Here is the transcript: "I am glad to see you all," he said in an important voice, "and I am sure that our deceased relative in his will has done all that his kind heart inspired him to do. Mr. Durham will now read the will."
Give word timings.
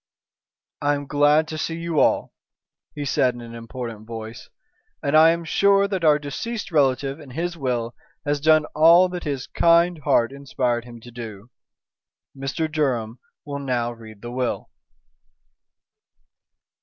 "I 0.81 0.95
am 0.95 1.05
glad 1.05 1.47
to 1.49 1.59
see 1.59 1.75
you 1.75 1.99
all," 1.99 2.33
he 2.95 3.05
said 3.05 3.35
in 3.35 3.41
an 3.41 3.53
important 3.53 4.07
voice, 4.07 4.49
"and 5.03 5.15
I 5.15 5.29
am 5.29 5.43
sure 5.45 5.87
that 5.87 6.03
our 6.03 6.17
deceased 6.17 6.71
relative 6.71 7.19
in 7.19 7.29
his 7.29 7.55
will 7.55 7.93
has 8.25 8.41
done 8.41 8.65
all 8.73 9.09
that 9.09 9.25
his 9.25 9.45
kind 9.45 9.99
heart 9.99 10.31
inspired 10.31 10.85
him 10.85 11.01
to 11.01 11.11
do. 11.11 11.51
Mr. 12.35 12.67
Durham 12.67 13.19
will 13.45 13.59
now 13.59 13.91
read 13.91 14.23
the 14.23 14.31
will." 14.31 14.71